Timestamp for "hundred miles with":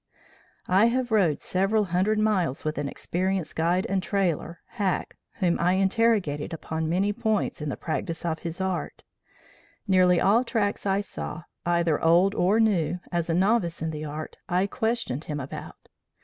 1.83-2.79